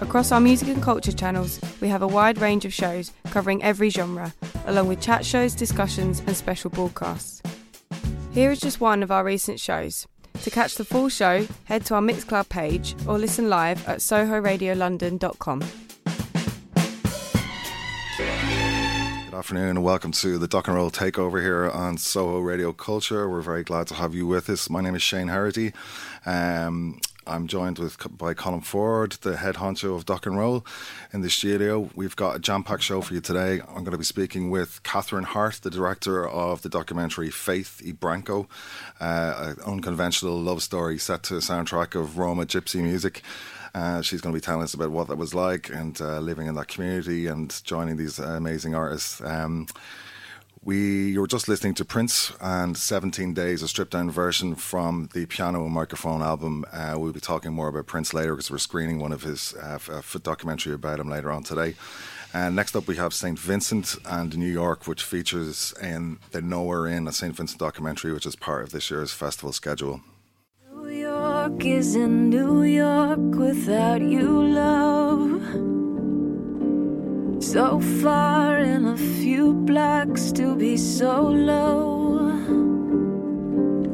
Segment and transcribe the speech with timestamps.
[0.00, 3.90] Across our music and culture channels, we have a wide range of shows covering every
[3.90, 4.32] genre,
[4.64, 7.42] along with chat shows, discussions, and special broadcasts.
[8.32, 10.06] Here is just one of our recent shows.
[10.42, 15.60] To catch the full show, head to our Mixcloud page or listen live at sohoradiolondon.com.
[19.26, 23.28] Good afternoon and welcome to the Dock and Roll Takeover here on Soho Radio Culture.
[23.28, 24.70] We're very glad to have you with us.
[24.70, 25.72] My name is Shane Harity.
[26.24, 30.64] Um, I'm joined with by Colin Ford, the head honcho of Dock and Roll,
[31.12, 31.90] in the studio.
[31.94, 33.60] We've got a jam-packed show for you today.
[33.60, 37.92] I'm going to be speaking with Catherine Hart, the director of the documentary Faith y
[37.92, 38.46] Branko,
[39.00, 43.22] uh, an unconventional love story set to a soundtrack of Roma gypsy music.
[43.74, 46.46] Uh, she's going to be telling us about what that was like and uh, living
[46.46, 49.20] in that community and joining these amazing artists.
[49.20, 49.66] Um,
[50.62, 55.08] we you were just listening to Prince and 17 Days, a stripped down version from
[55.14, 56.66] the Piano and Microphone album.
[56.72, 59.78] Uh, we'll be talking more about Prince later because we're screening one of his uh,
[59.88, 61.74] f- documentary about him later on today.
[62.32, 63.38] And next up, we have St.
[63.38, 67.34] Vincent and New York, which features in the Nowhere Inn, a St.
[67.34, 70.00] Vincent documentary, which is part of this year's festival schedule.
[70.72, 74.99] New York is in New York without you, love.
[77.40, 82.28] So far in a few blocks to be so low.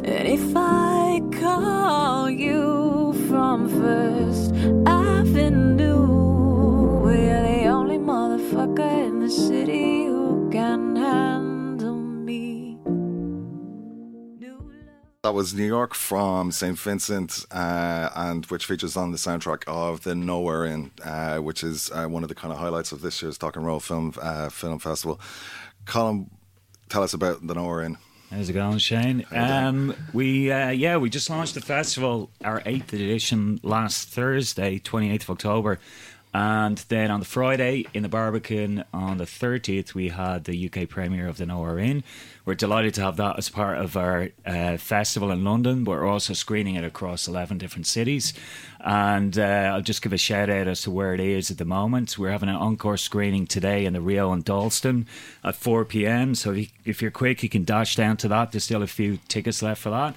[0.04, 4.52] And if I call you from First
[4.84, 6.08] Avenue,
[7.04, 9.95] we're the only motherfucker in the city
[15.26, 16.78] That was New York from St.
[16.78, 21.90] Vincent, uh, and which features on the soundtrack of the Nowhere Inn, uh, which is
[21.90, 24.50] uh, one of the kind of highlights of this year's Dock and Roll Film uh,
[24.50, 25.20] Film Festival.
[25.84, 26.30] Colin,
[26.88, 27.98] tell us about the Nowhere Inn.
[28.30, 29.26] How's it going, Shane?
[29.32, 35.10] Um, we uh, yeah, we just launched the festival, our eighth edition last Thursday, twenty
[35.10, 35.80] eighth of October,
[36.36, 40.86] and then on the Friday in the Barbican on the 30th, we had the UK
[40.86, 42.04] premiere of The Nowhere Inn.
[42.44, 45.84] We're delighted to have that as part of our uh, festival in London.
[45.84, 48.34] We're also screening it across 11 different cities.
[48.80, 51.64] And uh, I'll just give a shout out as to where it is at the
[51.64, 52.18] moment.
[52.18, 55.06] We're having an encore screening today in the Rio and Dalston
[55.42, 56.34] at 4 pm.
[56.34, 56.54] So
[56.84, 58.52] if you're quick, you can dash down to that.
[58.52, 60.14] There's still a few tickets left for that.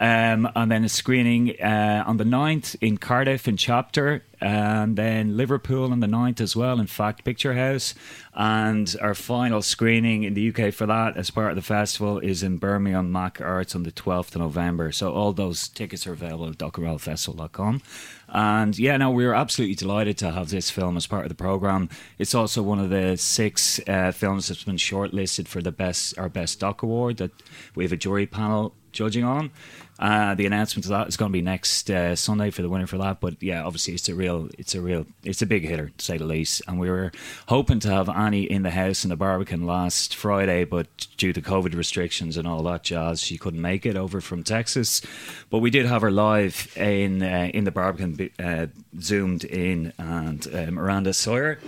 [0.00, 5.36] Um, and then a screening uh, on the 9th in Cardiff in Chapter, and then
[5.36, 7.94] Liverpool on the 9th as well in Fact Picture House.
[8.34, 12.44] And our final screening in the UK for that as part of the festival is
[12.44, 14.92] in Birmingham Mac Arts on the 12th of November.
[14.92, 17.82] So all those tickets are available at docnrollfestival.com.
[18.28, 21.34] And yeah, no, we were absolutely delighted to have this film as part of the
[21.34, 21.88] program.
[22.18, 26.28] It's also one of the six uh, films that's been shortlisted for the best our
[26.28, 27.32] best doc award that
[27.74, 29.50] we have a jury panel judging on.
[29.98, 32.86] Uh, the announcement of that is going to be next uh, Sunday for the winner
[32.86, 33.20] for that.
[33.20, 36.16] But yeah, obviously it's a real, it's a real, it's a big hitter to say
[36.18, 36.62] the least.
[36.68, 37.10] And we were
[37.48, 40.86] hoping to have Annie in the house in the Barbican last Friday, but
[41.16, 45.02] due to COVID restrictions and all that jazz, she couldn't make it over from Texas.
[45.50, 48.66] But we did have her live in uh, in the Barbican, uh,
[49.00, 51.58] zoomed in, and uh, Miranda Sawyer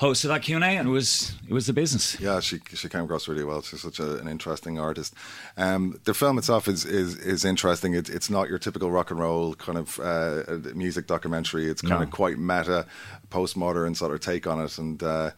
[0.00, 2.18] hosted that Q and A, and it was it was the business.
[2.20, 3.62] Yeah, she she came across really well.
[3.62, 5.14] She's such a, an interesting artist.
[5.56, 7.67] Um, the film itself is is is interesting.
[7.94, 10.42] It, it's not your typical rock and roll kind of uh,
[10.74, 11.66] music documentary.
[11.68, 12.02] It's kind No.
[12.02, 12.86] of quite meta,
[13.30, 15.02] postmodern sort of take on it, and.
[15.02, 15.30] Uh,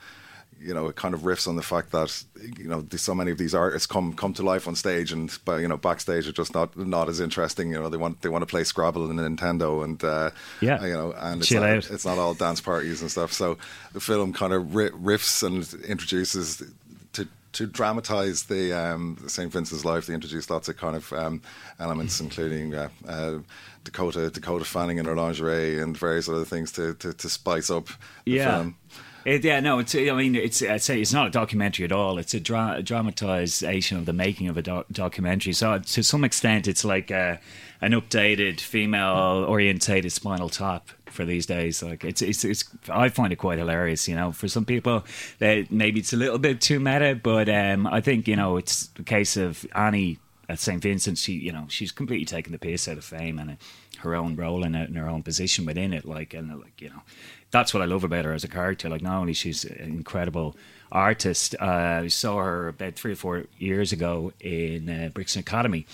[0.63, 2.23] you know, it kind of riffs on the fact that
[2.59, 5.63] you know so many of these artists come come to life on stage, and but
[5.63, 7.71] you know backstage are just not not as interesting.
[7.71, 10.31] You know, they want they want to play Scrabble and Nintendo, and uh,
[10.61, 10.85] Yeah.
[10.85, 11.91] you know, and it's Chill not, out.
[11.91, 13.33] it's not all dance parties and stuff.
[13.33, 13.57] So
[13.95, 16.63] the film kind of riffs and introduces
[17.53, 19.51] to dramatize the um, St.
[19.53, 20.07] Vincent's life.
[20.07, 21.43] They introduced lots of kind of um,
[21.79, 23.39] elements, including uh, uh,
[23.85, 27.87] Dakota Dakota Fanning in her lingerie and various other things to to, to spice up
[28.25, 28.57] the Yeah.
[28.59, 28.77] film.
[29.25, 29.95] It, yeah, no, it's.
[29.95, 30.63] I mean, it's.
[30.63, 32.19] I'd say it's not a documentary at all.
[32.19, 35.53] It's a, dra- a dramatization of the making of a doc- documentary.
[35.53, 37.39] So to some extent, it's like a,
[37.81, 41.83] an updated female-orientated Spinal Tap for these days.
[41.83, 42.65] Like it's, it's, it's.
[42.89, 44.09] I find it quite hilarious.
[44.09, 45.05] You know, for some people,
[45.39, 48.89] they, maybe it's a little bit too meta, but um, I think you know it's
[48.99, 50.19] a case of Annie
[50.51, 53.53] at St Vincent, she you know she's completely taken the piss out of fame and
[53.53, 53.55] uh,
[53.99, 56.05] her own role in it and her own position within it.
[56.05, 57.03] Like and uh, like you know,
[57.51, 58.89] that's what I love about her as a character.
[58.89, 60.57] Like not only she's an incredible
[60.93, 65.87] artist, uh, I saw her about three or four years ago in uh, Brixton Academy,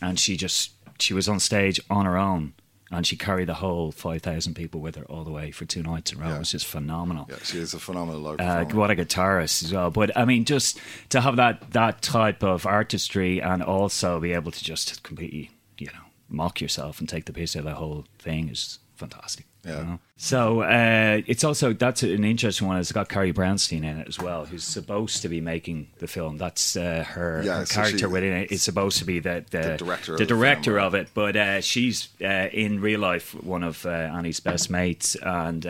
[0.00, 2.54] and she just she was on stage on her own
[2.90, 6.12] and she carried the whole 5,000 people with her all the way for two nights
[6.12, 6.28] in a row.
[6.28, 6.36] Yeah.
[6.36, 7.26] It was just phenomenal.
[7.28, 9.90] Yeah, she is a phenomenal live Uh, what a guitarist as well.
[9.90, 14.52] But I mean, just to have that that type of artistry and also be able
[14.52, 18.06] to just completely, you know, mock yourself and take the piss out of the whole
[18.18, 19.46] thing is fantastic.
[19.68, 19.82] You Yeah.
[19.82, 19.98] know?
[20.20, 22.78] So uh, it's also that's an interesting one.
[22.78, 26.38] It's got Carrie Brownstein in it as well, who's supposed to be making the film.
[26.38, 28.50] That's uh, her, Yeah, her so character she- within it.
[28.50, 31.36] It's supposed to be the the, The director of the the director of it, but
[31.36, 35.64] uh, she's uh, in real life one of uh, Annie's best mates and.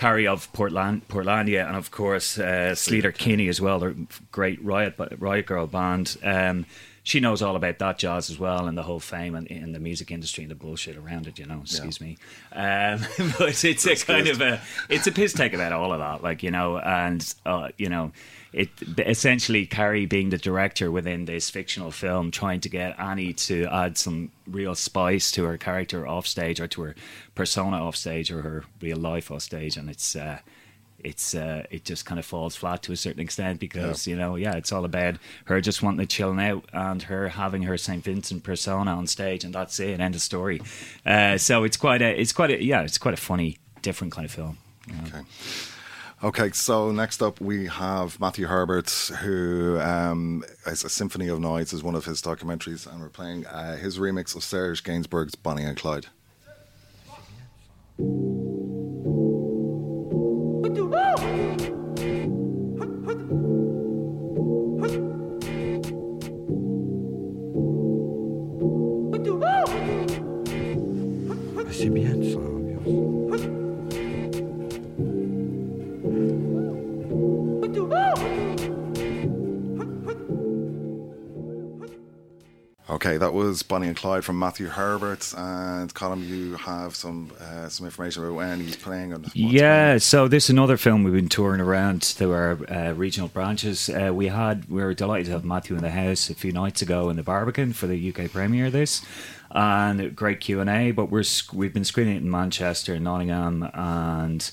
[0.00, 3.78] Carrie of Portland, Portlandia, and of course uh, Sleater Kinney as well.
[3.78, 3.94] They're
[4.32, 6.16] great Riot Riot Girl band.
[6.22, 6.64] Um,
[7.02, 9.78] she knows all about that jazz as well, and the whole fame and in the
[9.78, 11.38] music industry and the bullshit around it.
[11.38, 12.16] You know, excuse me.
[12.50, 13.00] Um,
[13.38, 16.42] but it's a kind of a it's a piss take about all of that, like
[16.42, 18.12] you know, and uh, you know.
[18.52, 23.66] It essentially Carrie being the director within this fictional film, trying to get Annie to
[23.66, 26.94] add some real spice to her character off stage or to her
[27.34, 30.40] persona off stage or her real life off stage, and it's uh,
[31.04, 34.36] it's uh, it just kind of falls flat to a certain extent because you know
[34.36, 35.14] yeah it's all about
[35.44, 39.44] her just wanting to chill out and her having her Saint Vincent persona on stage
[39.44, 40.60] and that's it end of story.
[41.06, 44.24] Uh, so it's quite a it's quite a yeah it's quite a funny different kind
[44.24, 44.58] of film.
[44.86, 45.02] you know.
[45.06, 45.20] Okay.
[46.22, 48.90] Okay, so next up we have Matthew Herbert,
[49.22, 53.46] who um, is a Symphony of Noise, is one of his documentaries, and we're playing
[53.46, 56.08] uh, his remix of Serge Gainsbourg's Bonnie and Clyde.
[71.72, 72.09] C'est bien
[83.02, 87.66] Okay, that was Bonnie and Clyde from Matthew Herbert, and Colin, you have some uh,
[87.70, 91.14] some information about when he's playing and what's Yeah, so this is another film we've
[91.14, 93.88] been touring around to our uh, regional branches.
[93.88, 96.82] Uh, we had we were delighted to have Matthew in the house a few nights
[96.82, 99.00] ago in the Barbican for the UK premiere of this,
[99.50, 100.90] and great Q and A.
[100.90, 101.24] But we're
[101.54, 104.50] we've been screening it in Manchester, and Nottingham, and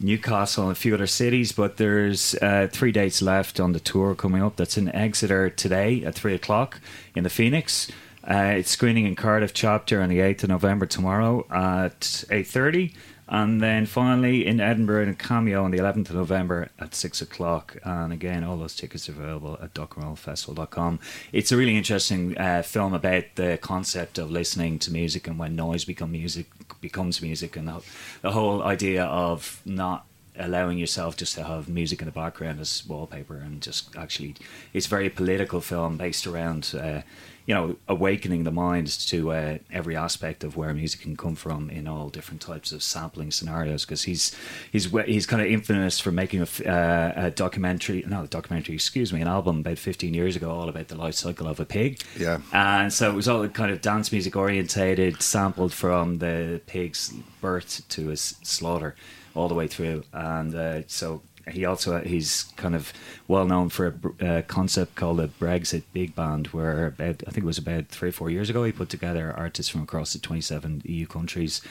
[0.00, 4.14] Newcastle and a few other cities, but there's uh, three dates left on the tour
[4.14, 4.56] coming up.
[4.56, 6.80] That's in Exeter today at three o'clock
[7.14, 7.90] in the Phoenix.
[8.28, 12.94] Uh, it's screening in Cardiff chapter on the eighth of November tomorrow at eight thirty,
[13.26, 17.22] and then finally in Edinburgh in a cameo on the eleventh of November at six
[17.22, 17.78] o'clock.
[17.84, 21.00] And again, all those tickets are available at docnrollfestival.com.
[21.32, 25.56] It's a really interesting uh, film about the concept of listening to music and when
[25.56, 26.46] noise become music
[26.80, 27.82] becomes music, and the,
[28.22, 30.07] the whole idea of not
[30.38, 34.34] allowing yourself just to have music in the background as wallpaper and just actually
[34.72, 37.00] it's very political film based around uh,
[37.48, 41.70] you know awakening the mind to uh, every aspect of where music can come from
[41.70, 43.86] in all different types of sampling scenarios.
[43.86, 44.36] Because he's
[44.70, 49.14] he's he's kind of infamous for making a, uh, a documentary not a documentary excuse
[49.14, 52.02] me an album about 15 years ago all about the life cycle of a pig.
[52.18, 52.40] Yeah.
[52.52, 57.82] and so it was all kind of dance music orientated, sampled from the pig's birth
[57.88, 58.94] to his slaughter,
[59.38, 60.02] all the way through.
[60.12, 62.92] And uh, so he also he's kind of
[63.28, 67.30] well known for a br- uh, concept called the Brexit Big Band, where about I
[67.30, 70.12] think it was about three or four years ago he put together artists from across
[70.12, 71.62] the 27 EU countries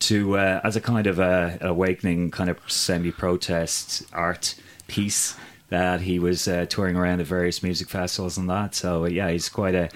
[0.00, 4.54] to uh, as a kind of a, awakening kind of semi-protest art
[4.86, 5.36] piece
[5.68, 8.74] that he was uh, touring around at various music festivals and that.
[8.74, 9.90] So yeah, he's quite a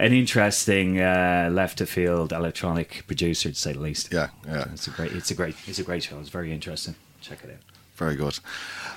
[0.00, 4.12] an interesting uh, left of field electronic producer to say the least.
[4.12, 4.64] Yeah, yeah.
[4.72, 6.18] It's a great, it's a great, it's a great show.
[6.18, 6.94] It's very interesting.
[7.20, 7.60] Check it out.
[7.96, 8.38] Very good.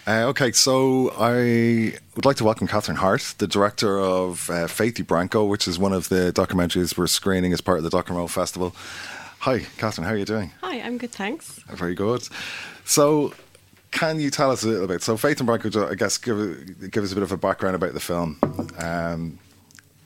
[0.08, 5.04] Uh, okay, so I would like to welcome Catherine Hart, the director of uh, Faithy
[5.04, 8.18] Branko, which is one of the documentaries we're screening as part of the Dock and
[8.18, 8.74] Roll Festival.
[9.40, 10.52] Hi, Catherine, how are you doing?
[10.62, 11.60] Hi, I'm good, thanks.
[11.68, 12.30] Very good.
[12.86, 13.34] So,
[13.92, 15.04] can you tell us a little bit?
[15.04, 17.94] So, Faith and Branko, I guess, give give us a bit of a background about
[17.94, 18.40] the film.
[18.78, 19.38] Um,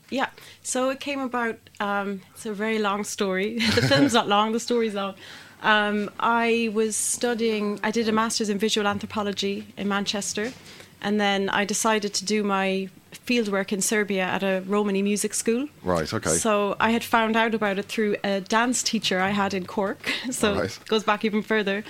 [0.09, 0.29] Yeah,
[0.63, 1.57] so it came about.
[1.79, 3.57] Um, it's a very long story.
[3.75, 4.51] the film's not long.
[4.53, 5.15] The story's long.
[5.63, 7.79] Um, I was studying.
[7.83, 10.53] I did a master's in visual anthropology in Manchester,
[11.01, 12.89] and then I decided to do my
[13.25, 15.67] fieldwork in Serbia at a Romani music school.
[15.83, 16.13] right.
[16.13, 16.29] Okay.
[16.29, 20.11] So I had found out about it through a dance teacher I had in Cork.
[20.31, 20.65] So Right.
[20.65, 21.83] it goes back even further.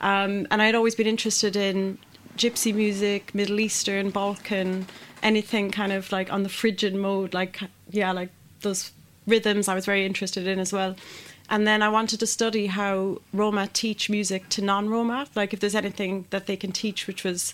[0.00, 1.98] Um, and I'd always been interested in
[2.36, 4.86] gypsy music, Middle Eastern, Balkan,
[5.22, 7.60] anything kind of like on the Phrygian mode, like
[7.90, 8.92] yeah, like those
[9.26, 10.96] rhythms I was very interested in as well.
[11.48, 15.74] And then I wanted to study how Roma teach music to non-Roma, like if there's
[15.74, 17.52] anything that they can teach which was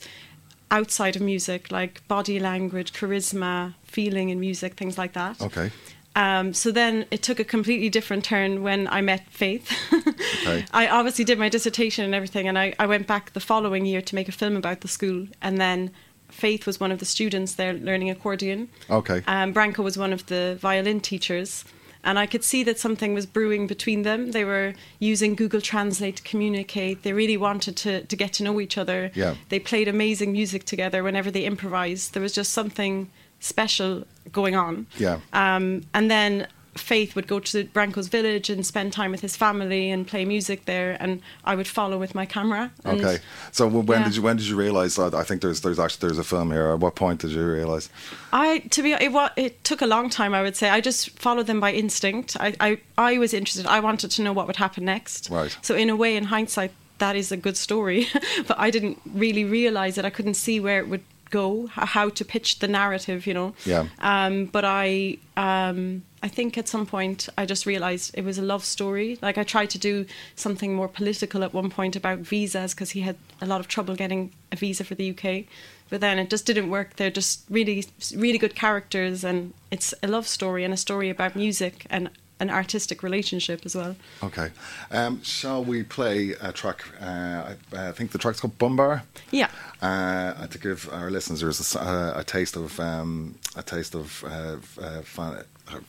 [0.70, 5.40] outside of music, like body language, charisma, feeling in music, things like that.
[5.40, 5.70] Okay.
[6.14, 9.72] Um, so then it took a completely different turn when I met Faith.
[9.92, 10.64] Okay.
[10.72, 14.02] I obviously did my dissertation and everything, and I, I went back the following year
[14.02, 15.28] to make a film about the school.
[15.40, 15.90] And then
[16.28, 18.68] Faith was one of the students there learning accordion.
[18.90, 19.23] Okay.
[19.26, 21.64] Um, Branko was one of the violin teachers.
[22.04, 24.30] And I could see that something was brewing between them.
[24.30, 27.02] They were using Google Translate to communicate.
[27.02, 29.11] They really wanted to, to get to know each other.
[29.14, 29.35] Yeah.
[29.49, 32.14] They played amazing music together whenever they improvised.
[32.14, 34.87] There was just something special going on.
[34.97, 35.20] Yeah.
[35.32, 36.47] Um, and then
[36.80, 40.64] Faith would go to Branko's village and spend time with his family and play music
[40.64, 42.70] there, and I would follow with my camera.
[42.85, 43.18] And Okay.
[43.52, 44.04] So when yeah.
[44.04, 45.14] did you when did you realize that?
[45.14, 46.68] I think there's there's actually there's a film here.
[46.68, 47.90] At what point did you realize?
[48.32, 50.35] I, to be, it, it took a long time.
[50.35, 52.37] I would say I just followed them by instinct.
[52.38, 53.66] I, I, I was interested.
[53.66, 55.30] I wanted to know what would happen next.
[55.30, 55.56] Right.
[55.62, 58.08] So in a way, in hindsight, that is a good story.
[58.47, 60.04] but I didn't really realize it.
[60.04, 63.26] I couldn't see where it would go, how to pitch the narrative.
[63.26, 63.54] You know.
[63.64, 63.87] Yeah.
[63.99, 68.42] Um, but I, um, I think at some point I just realized it was a
[68.42, 69.18] love story.
[69.23, 73.00] Like I tried to do something more political at one point about visas because he
[73.02, 75.44] had a lot of trouble getting a visa for the UK.
[75.90, 76.97] But then it just didn't work.
[76.97, 81.35] They're just really, really good characters, and it's a love story and a story about
[81.35, 83.97] music and an artistic relationship as well.
[84.23, 84.50] Okay.
[84.90, 86.85] Um, shall we play a track?
[87.00, 89.02] Uh, I, I think the track's called Bumbar.
[89.30, 89.50] Yeah.
[89.83, 91.42] Uh, to give our listeners
[91.75, 95.42] a, uh, a taste of um, a taste of uh, uh, uh,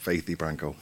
[0.04, 0.76] Faithy Branko.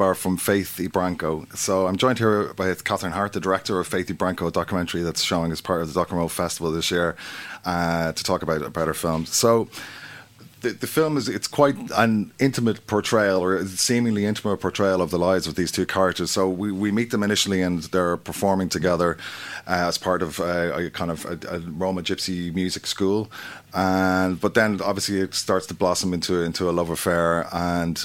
[0.00, 1.54] Bumbar from Faith Branko.
[1.56, 5.22] So I'm joined here by Catherine Hart, the director of Faith Branko, a documentary that's
[5.22, 7.16] showing as part of the Roll Festival this year,
[7.64, 9.34] uh, to talk about about her films.
[9.34, 9.68] So
[10.62, 15.18] the, the film is it's quite an intimate portrayal or seemingly intimate portrayal of the
[15.18, 19.16] lives of these two characters so we, we meet them initially and they're performing together
[19.66, 23.30] uh, as part of uh, a kind of a, a Roma gypsy music school
[23.72, 28.04] and but then obviously it starts to blossom into into a love affair and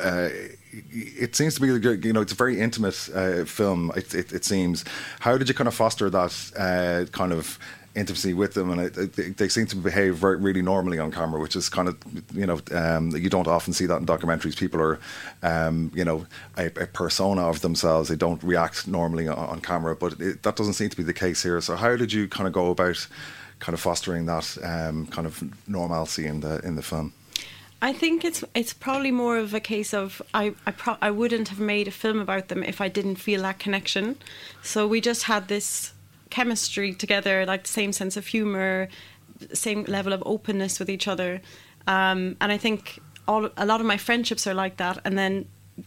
[0.00, 0.30] uh,
[0.72, 1.66] it seems to be,
[2.06, 3.92] you know, it's a very intimate uh, film.
[3.96, 4.84] It, it, it seems.
[5.20, 7.58] How did you kind of foster that uh, kind of
[7.94, 8.70] intimacy with them?
[8.70, 11.88] And it, it, they seem to behave very, really normally on camera, which is kind
[11.88, 11.98] of,
[12.34, 14.56] you know, um, you don't often see that in documentaries.
[14.56, 14.98] People are,
[15.42, 16.26] um, you know,
[16.56, 18.08] a, a persona of themselves.
[18.08, 21.12] They don't react normally on, on camera, but it, that doesn't seem to be the
[21.12, 21.60] case here.
[21.60, 23.06] So how did you kind of go about
[23.58, 27.12] kind of fostering that um, kind of normalcy in the in the film?
[27.84, 31.48] I think it's it's probably more of a case of I I, pro- I wouldn't
[31.48, 34.16] have made a film about them if I didn't feel that connection.
[34.62, 35.92] So we just had this
[36.30, 38.88] chemistry together, like the same sense of humor,
[39.52, 41.42] same level of openness with each other,
[41.88, 44.98] um, and I think all a lot of my friendships are like that.
[45.04, 45.46] And then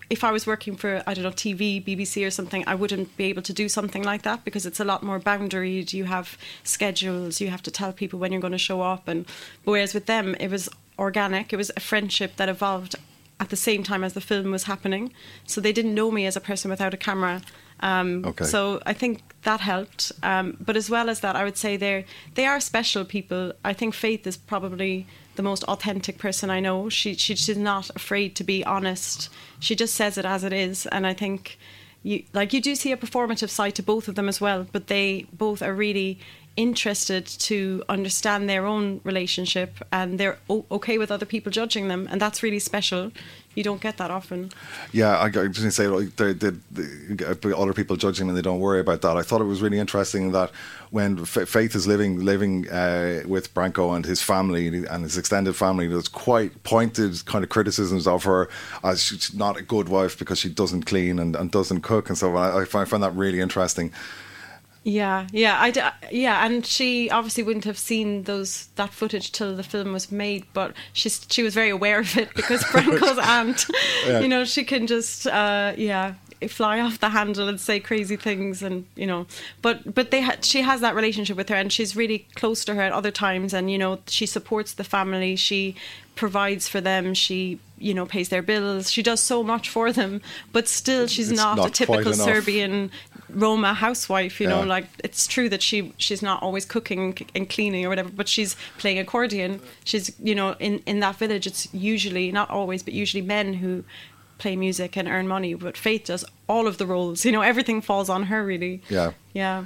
[0.09, 3.23] if I was working for I don't know TV, BBC or something, I wouldn't be
[3.25, 5.93] able to do something like that because it's a lot more boundaried.
[5.93, 9.25] You have schedules, you have to tell people when you're going to show up, and
[9.63, 11.53] whereas with them it was organic.
[11.53, 12.95] It was a friendship that evolved
[13.39, 15.11] at the same time as the film was happening.
[15.45, 17.41] So they didn't know me as a person without a camera.
[17.81, 18.45] Um, Okay.
[18.45, 20.11] So I think that helped.
[20.23, 23.51] Um, but as well as that, I would say they're they are special people.
[23.63, 26.89] I think Faith is probably the most authentic person I know.
[26.89, 29.29] She she she's not afraid to be honest.
[29.59, 31.59] She just says it as it is, and I think
[32.03, 34.65] you like you do see a performative side to both of them as well.
[34.71, 36.19] But they both are really
[36.57, 42.07] interested to understand their own relationship and they're o- okay with other people judging them
[42.09, 43.11] and that's really special
[43.55, 44.51] you don't get that often
[44.91, 49.01] Yeah, I, going to say like, they, other people judging and they don't worry about
[49.01, 49.17] that.
[49.17, 50.51] I thought it was really interesting that
[50.91, 55.55] when F- Faith is living living uh, with Branko and his family and his extended
[55.55, 58.49] family, there's quite pointed kind of criticisms of her
[58.83, 62.17] as she's not a good wife because she doesn't clean and, and doesn't cook and
[62.17, 62.51] so on.
[62.51, 63.91] I, I find that really interesting.
[64.87, 69.55] Yeah, yeah, I d- yeah, and she obviously wouldn't have seen those that footage till
[69.55, 73.65] the film was made, but she's she was very aware of it because Branko's aunt,
[74.05, 74.19] Yeah.
[74.19, 76.13] you know, she can just uh, yeah,
[76.47, 79.25] fly off the handle and say crazy things, and you know.
[79.63, 82.75] But but they ha- she has that relationship with her, and she's really close to
[82.75, 85.35] her at other times, and you know she supports the family.
[85.35, 85.73] She
[86.15, 87.15] provides for them.
[87.15, 88.91] She you know pays their bills.
[88.91, 90.21] She does so much for them,
[90.53, 92.13] but still she's not, not a typical.
[92.13, 92.91] Serbian
[93.29, 94.39] Roma housewife.
[94.39, 98.09] You know, like it's true that she she's not always cooking and cleaning or whatever,
[98.09, 99.61] but she's playing accordion.
[99.83, 103.83] She's you know in in that village, it's usually not always, but usually men who
[104.37, 105.53] play music and earn money.
[105.53, 107.25] But Faith does all of the roles.
[107.25, 108.81] You know, everything falls on her really.
[108.89, 109.11] Yeah.
[109.33, 109.65] Yeah.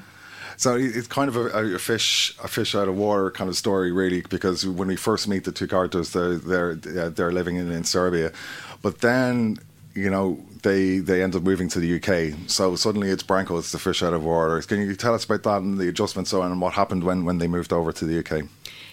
[0.57, 3.93] So it's kind of a, a fish, a fish out of water kind of story,
[3.93, 7.85] really, because when we first meet the two characters, they're they're they're living in, in
[7.85, 8.33] Serbia,
[8.81, 9.57] but then
[9.93, 12.37] you know they they end up moving to the UK.
[12.47, 14.61] So suddenly it's Branko, it's the fish out of water.
[14.61, 17.25] Can you tell us about that and the adjustments so on and what happened when
[17.25, 18.45] when they moved over to the UK?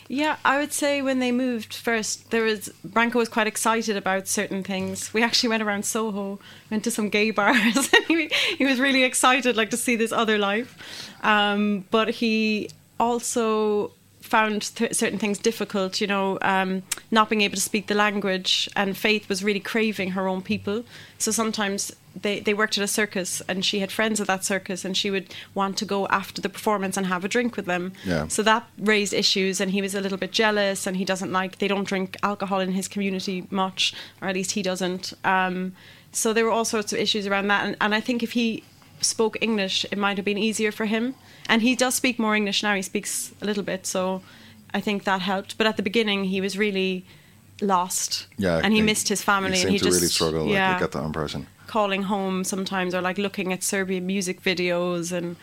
[0.08, 4.28] Yeah, I would say when they moved first, there was Branko was quite excited about
[4.28, 5.12] certain things.
[5.12, 6.38] We actually went around Soho,
[6.70, 10.38] went to some gay bars, he, he was really excited, like to see this other
[10.38, 11.10] life.
[11.24, 13.92] Um, but he also
[14.26, 18.68] found th- certain things difficult, you know, um, not being able to speak the language,
[18.74, 20.84] and Faith was really craving her own people.
[21.18, 24.84] So sometimes they, they worked at a circus, and she had friends at that circus,
[24.84, 27.92] and she would want to go after the performance and have a drink with them.
[28.04, 28.28] Yeah.
[28.28, 31.58] So that raised issues, and he was a little bit jealous, and he doesn't like
[31.58, 35.12] they don't drink alcohol in his community much, or at least he doesn't.
[35.24, 35.74] Um,
[36.12, 38.64] so there were all sorts of issues around that, and, and I think if he
[39.00, 41.14] spoke English, it might have been easier for him.
[41.48, 44.22] And he does speak more English now; he speaks a little bit, so
[44.74, 45.56] I think that helped.
[45.58, 47.04] But at the beginning, he was really
[47.62, 50.44] lost, Yeah, and he, missed his family, He and he to just really struggle.
[50.44, 51.46] Like, yeah I get that impression.
[51.66, 55.36] calling home sometimes or like looking at Serbian music videos and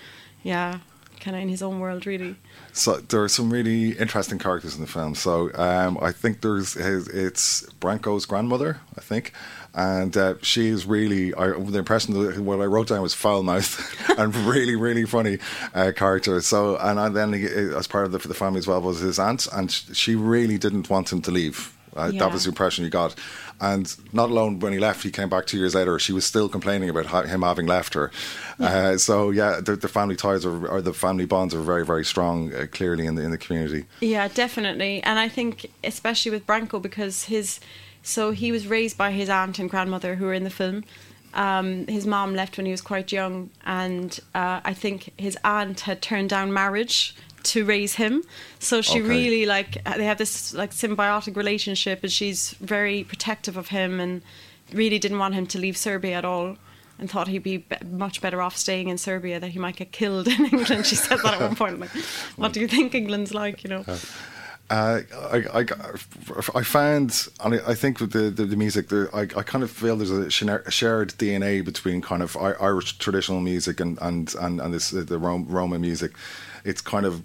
[0.44, 0.80] yeah,
[1.20, 2.36] kind of in his own world really.
[2.74, 5.14] So there are some really interesting characters in the film.
[5.14, 9.32] So um, I think there's his, it's Branko's grandmother, I think,
[9.76, 11.36] and uh, she is really.
[11.36, 15.38] I, the impression that what I wrote down was foul mouth and really, really funny
[15.76, 16.42] uh, character.
[16.42, 19.48] So and, then he, as part of the, the family as well was his aunt,
[19.54, 21.76] and she really didn't want him to leave.
[21.96, 22.20] Uh, Yeah.
[22.20, 23.16] That was the impression you got.
[23.62, 25.98] And not alone when he left, he came back two years later.
[26.00, 28.12] She was still complaining about ha- him having left her.
[28.60, 32.04] Uh, so yeah, the, the family ties are, or the family bonds are very, very
[32.06, 32.54] strong.
[32.54, 33.86] Uh, clearly in the in the community.
[34.02, 35.02] Yeah, definitely.
[35.04, 37.60] And I think especially with Branko because his
[38.02, 40.84] so he was raised by his aunt and grandmother who were in the film.
[41.34, 45.80] Um, his mom left when he was quite young, and uh, I think his aunt
[45.82, 48.24] had turned down marriage to raise him.
[48.60, 49.08] So she Okay.
[49.10, 54.22] really like they have this like symbiotic relationship, and she's very protective of him, and
[54.72, 56.58] really didn't want him to leave Serbia at all.
[57.00, 59.92] And thought he'd be, be much better off staying in Serbia, that he might get
[59.92, 60.86] killed in England.
[60.86, 61.80] She said that at one point.
[61.80, 61.90] Like,
[62.36, 63.64] what do you think England's like?
[63.64, 63.84] You know.
[64.70, 65.02] Uh,
[65.32, 65.66] I, I,
[66.56, 69.64] I found, and I I think with the, the, the music, there, I, I kind
[69.64, 74.62] of feel there's a shared DNA between kind of Irish traditional music and and and,
[74.62, 76.12] and this the Rom- Roma music.
[76.64, 77.24] It's kind of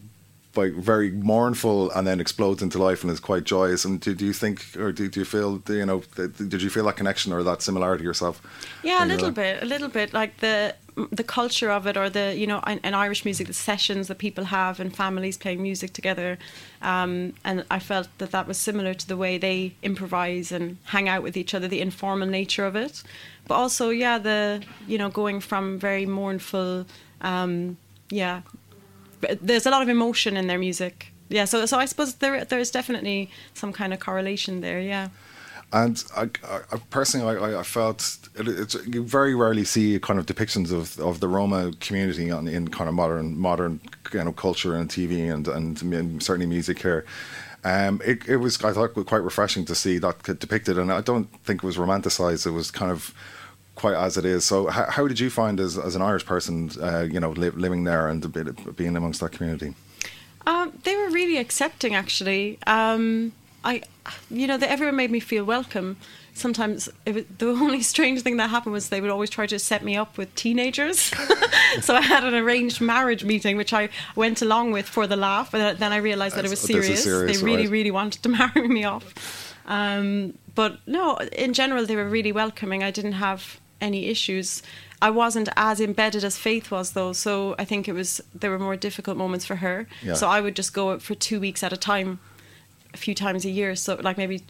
[0.57, 3.85] like very mournful and then explodes into life and is quite joyous.
[3.85, 6.85] And do, do you think, or do, do you feel, you know, did you feel
[6.87, 8.43] that connection or that similarity yourself?
[8.83, 10.13] Yeah, a little bit, a little bit.
[10.13, 10.75] Like the
[11.13, 14.19] the culture of it, or the you know, in, in Irish music, the sessions that
[14.19, 16.39] people have and families playing music together,
[16.83, 21.09] um, and I felt that that was similar to the way they improvise and hang
[21.09, 23.05] out with each other, the informal nature of it,
[23.47, 26.87] but also yeah, the you know, going from very mournful,
[27.21, 27.77] um,
[28.11, 28.43] yeah,
[29.41, 31.13] there's a lot of emotion in their music.
[31.29, 34.81] Yeah, so so I suppose there there's definitely some kind of correlation there.
[34.81, 35.09] Yeah.
[35.71, 36.31] And I,
[36.73, 40.99] I personally, I, I- felt it, it's you very rarely see kind of depictions of,
[40.99, 43.81] of the Roma community on, in kind of modern modern
[44.15, 47.05] you know culture and TV and and, m- certainly music here.
[47.65, 51.29] Um, it, it was I thought quite refreshing to see that depicted, and I don't
[51.45, 52.47] think it was romanticized.
[52.47, 53.13] It was kind of
[53.79, 54.45] quite as it is.
[54.45, 57.51] So, how, how did you find as, as an Irish person, uh, you know, li-
[57.51, 58.21] living there and
[58.77, 59.75] being amongst that community?
[60.47, 62.59] Um, they were really accepting, actually.
[62.67, 63.33] Um,
[63.65, 63.83] I,
[64.31, 65.97] you know, they, everyone made me feel welcome.
[66.33, 69.59] Sometimes it was, the only strange thing that happened was they would always try to
[69.59, 70.99] set me up with teenagers.
[71.81, 75.51] so I had an arranged marriage meeting, which I went along with for the laugh,
[75.51, 77.05] but then I realised that it was serious.
[77.05, 77.73] serious, they really, right.
[77.73, 79.55] really wanted to marry me off.
[79.67, 82.83] Um, but no, in general, they were really welcoming.
[82.83, 84.63] I didn't have any issues.
[85.01, 87.13] I wasn't as embedded as Faith was, though.
[87.13, 89.87] So I think it was there were more difficult moments for her.
[90.03, 90.15] Yeah.
[90.15, 92.19] So I would just go out for two weeks at a time,
[92.93, 93.77] a few times a year.
[93.77, 94.43] So like maybe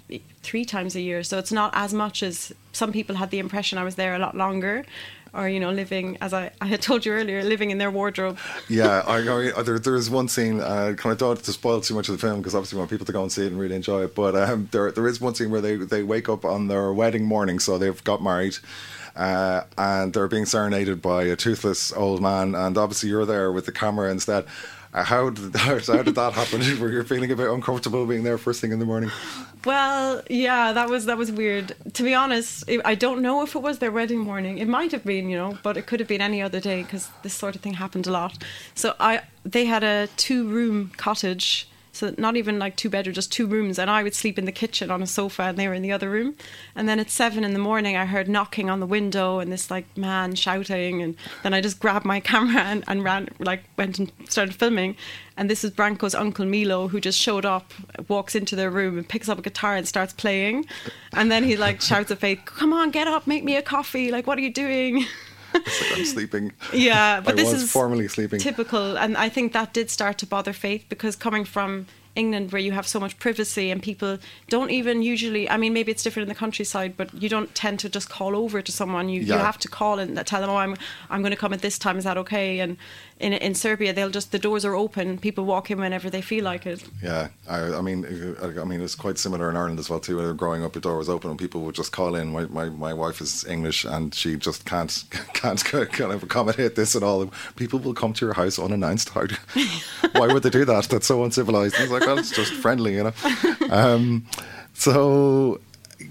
[0.43, 1.23] three times a year.
[1.23, 4.19] So it's not as much as some people had the impression I was there a
[4.19, 4.87] lot longer,
[5.35, 8.39] or you know, living as I, I had told you earlier, living in their wardrobe.
[8.69, 10.61] yeah, I, I, there, there is one scene.
[10.61, 12.91] Uh, kind of don't to spoil too much of the film because obviously we want
[12.91, 14.15] people to go and see it and really enjoy it.
[14.15, 17.25] But um, there, there is one scene where they they wake up on their wedding
[17.27, 18.57] morning, so they've got married.
[19.19, 23.67] Uh, and they're being serenaded by a toothless old man, and obviously you're there with
[23.67, 24.47] the camera instead.
[24.95, 26.61] Uh, how did how did that happen?
[26.81, 29.11] Were you feeling a bit uncomfortable being there first thing in the morning?
[29.65, 31.75] Well, yeah, that was that was weird.
[31.95, 34.59] To be honest, I- don't know if it was their wedding morning.
[34.59, 37.11] It might have been, you know, but it could have been any other day because
[37.23, 38.43] this sort of thing happened a lot.
[38.75, 43.47] So I, they had a two-room cottage, so not even like two bedroom, just two
[43.47, 45.83] rooms, and I would sleep in the kitchen on a sofa, and they were in
[45.83, 46.37] the other room.
[46.77, 49.71] And then at seven in the morning, I heard knocking on the window and this
[49.71, 53.99] like man shouting, and then I just grabbed my camera and, and ran, like went
[53.99, 54.97] and started filming.
[55.37, 57.73] And this is Branko's uncle Milo, who just showed up,
[58.09, 60.67] walks into their room and picks up a guitar and starts playing.
[61.13, 64.11] And then he like shouts at Faith, "Come on, get up, make me a coffee!
[64.11, 65.05] Like, what are you doing?"
[65.67, 66.53] Like I'm sleeping.
[66.73, 68.41] Yeah, but I this was is formerly sleeping.
[68.41, 71.87] typical, and I think that did start to bother Faith because coming from
[72.19, 74.19] England, where you have so much privacy and people
[74.49, 75.49] don't even usually.
[75.49, 78.35] I mean, maybe it's different in the countryside, but you don't tend to just call
[78.35, 79.09] over to someone.
[79.09, 80.77] You you have to call and tell them, "Oh, I'm
[81.11, 81.97] I'm going to come at this time.
[81.97, 82.77] Is that okay?" And
[83.21, 85.19] in in Serbia, they'll just the doors are open.
[85.19, 86.85] People walk in whenever they feel like it.
[87.03, 90.17] Yeah, I, I mean, I, I mean, it's quite similar in Ireland as well too.
[90.17, 92.33] When growing up, the door was open and people would just call in.
[92.33, 95.05] My, my, my wife is English and she just can't
[95.35, 97.31] can't kind of accommodate this at all.
[97.57, 99.09] People will come to your house unannounced.
[99.11, 99.27] How?
[100.13, 100.85] Why would they do that?
[100.85, 101.75] That's so uncivilized.
[101.75, 103.13] And it's like, well, it's just friendly, you know.
[103.71, 104.25] Um,
[104.73, 105.61] so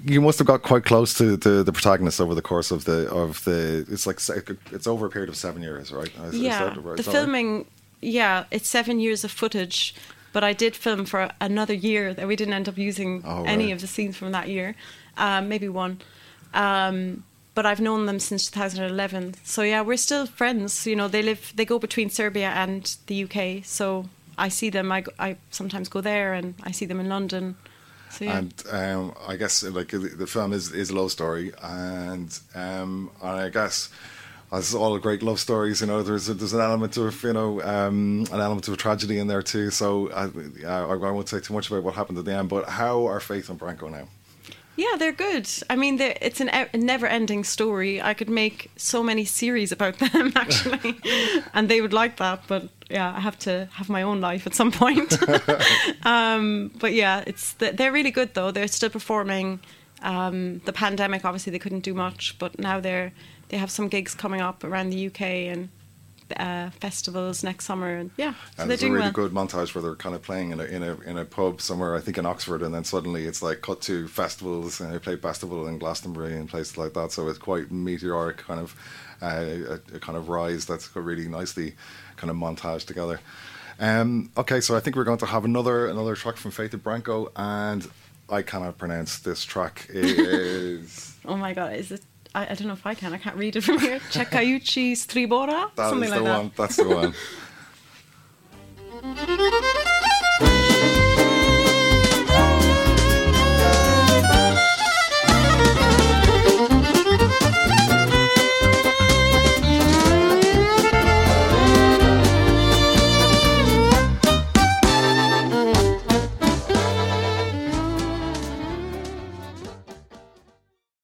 [0.07, 3.09] you must have got quite close to the, the protagonist over the course of the
[3.11, 3.85] of the.
[3.89, 4.19] It's like
[4.71, 6.11] it's over a period of seven years, right?
[6.25, 6.73] Is- is yeah, right?
[6.75, 7.13] the Is that right?
[7.19, 7.65] filming.
[8.01, 9.95] Yeah, it's seven years of footage,
[10.31, 13.71] but I did film for another year that we didn't end up using Oh, any
[13.71, 14.75] of the scenes from that year,
[15.17, 15.99] um, maybe one.
[16.53, 17.23] Um,
[17.55, 20.85] but I've known them since 2011, so yeah, we're still friends.
[20.85, 24.91] You know, they live, they go between Serbia and the UK, so I see them.
[24.91, 27.55] I, I sometimes go there, and I see them in London.
[28.29, 33.49] And um, I guess like the, film is, is a love story, and um, I
[33.49, 33.89] guess
[34.51, 37.61] as all great love stories, you know, there's a, there's an element of you know
[37.61, 39.69] um, an element of tragedy in there too.
[39.71, 40.29] So I,
[40.65, 43.19] I, I won't say too much about what happened at the end, but how are
[43.19, 44.07] Faith and Branko now?
[44.77, 45.49] Yeah, they're good.
[45.71, 47.99] I mean, they're, it's an, e- a never-ending story.
[47.99, 50.95] I could make so many series about them, actually,
[51.53, 52.43] and they would like that.
[52.47, 55.17] But yeah, I have to have my own life at some point.
[56.05, 58.51] um, but yeah, it's they're really good though.
[58.51, 59.59] They're still performing.
[60.03, 63.11] Um, the pandemic, obviously, they couldn't do much, but now they're
[63.49, 65.69] they have some gigs coming up around the UK and
[66.35, 69.11] uh, festivals next summer, and yeah, so And there's a really well.
[69.11, 71.95] good montage where they're kind of playing in a in a in a pub somewhere,
[71.95, 75.15] I think in Oxford, and then suddenly it's like cut to festivals, and they play
[75.15, 77.11] festival in Glastonbury and places like that.
[77.11, 78.75] So it's quite meteoric kind of
[79.21, 81.75] uh, a, a kind of rise that's got really nicely
[82.17, 83.19] kind of montage together.
[83.79, 86.83] Um, okay, so I think we're going to have another another track from Faith of
[86.83, 87.87] Branko, and
[88.29, 89.87] I cannot pronounce this track.
[89.89, 92.01] It is Oh my god, is it?
[92.37, 93.13] I, I, don't know if I can.
[93.13, 93.97] I can't read it from here.
[94.11, 96.37] Chakayuchi Stribora, that something like that.
[96.37, 97.15] One, that's the one.